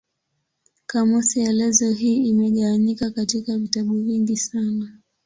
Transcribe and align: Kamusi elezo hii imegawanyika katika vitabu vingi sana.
Kamusi 0.85 1.39
elezo 1.41 1.91
hii 1.91 2.29
imegawanyika 2.29 3.11
katika 3.11 3.57
vitabu 3.57 3.93
vingi 4.01 4.37
sana. 4.37 4.97